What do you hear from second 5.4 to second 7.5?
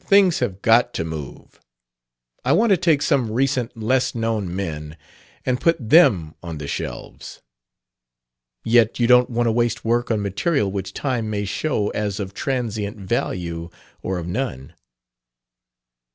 and put them on the shelves."